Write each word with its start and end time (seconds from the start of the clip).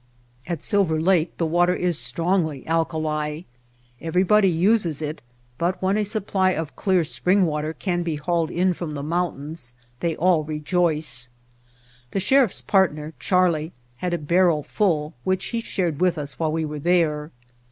At 0.47 0.63
Silver 0.63 0.99
Lake 0.99 1.37
the 1.37 1.45
water 1.45 1.75
is 1.75 1.95
strongly 1.95 2.65
alkali. 2.65 3.41
Everybody 4.01 4.47
uses 4.49 4.99
it, 4.99 5.21
but 5.59 5.79
when 5.79 5.95
a 5.95 6.03
supply 6.03 6.53
of 6.53 6.75
clear 6.75 7.03
spring 7.03 7.45
water 7.45 7.71
can 7.73 8.01
be 8.01 8.15
hauled 8.15 8.49
in 8.49 8.73
from 8.73 8.95
the 8.95 9.03
mountains 9.03 9.75
they 9.99 10.15
all 10.15 10.43
rejoice. 10.43 11.29
The 12.09 12.19
Sheriflf's 12.19 12.63
partner, 12.63 13.13
Charley, 13.19 13.73
had 13.97 14.11
a 14.15 14.17
barrel 14.17 14.63
full 14.63 15.13
which 15.23 15.45
he 15.49 15.61
shared 15.61 16.01
with 16.01 16.17
us 16.17 16.39
while 16.39 16.51
we 16.51 16.65
were 16.65 16.79
there. 16.79 17.29